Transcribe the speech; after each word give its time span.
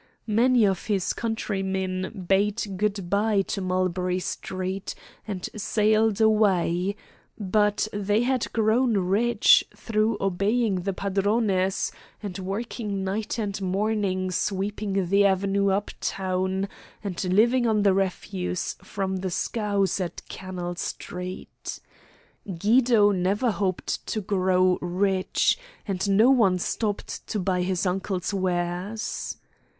Many 0.25 0.65
of 0.65 0.87
his 0.87 1.13
countrymen 1.13 2.25
bade 2.27 2.75
good 2.75 3.07
by 3.07 3.43
to 3.43 3.61
Mulberry 3.61 4.17
Street 4.17 4.95
and 5.27 5.47
sailed 5.55 6.19
away; 6.19 6.95
but 7.37 7.87
they 7.93 8.23
had 8.23 8.51
grown 8.51 8.97
rich 8.97 9.63
through 9.77 10.17
obeying 10.19 10.77
the 10.81 10.93
padrones, 10.93 11.91
and 12.23 12.39
working 12.39 13.03
night 13.03 13.37
and 13.37 13.61
morning 13.61 14.31
sweeping 14.31 15.07
the 15.07 15.23
Avenue 15.23 15.69
uptown, 15.69 16.67
and 17.03 17.21
by 17.21 17.29
living 17.29 17.67
on 17.67 17.83
the 17.83 17.93
refuse 17.93 18.77
from 18.81 19.17
the 19.17 19.29
scows 19.29 20.01
at 20.01 20.27
Canal 20.27 20.77
Street. 20.77 21.79
Guido 22.57 23.11
never 23.11 23.51
hoped 23.51 24.03
to 24.07 24.19
grow 24.19 24.79
rich, 24.81 25.59
and 25.87 26.09
no 26.09 26.31
one 26.31 26.57
stopped 26.57 27.27
to 27.27 27.37
buy 27.37 27.61
his 27.61 27.85
uncle's 27.85 28.33
wares. 28.33 29.37